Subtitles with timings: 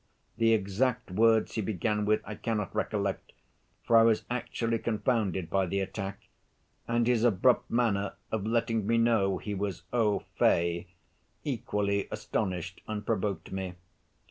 [0.37, 3.33] The exact words he began with I cannot recollect,
[3.83, 6.23] for I was actually confounded by the attack;
[6.87, 10.87] and his abrupt manner of letting me know he was au fait
[11.43, 13.75] equally astonished and provoked me.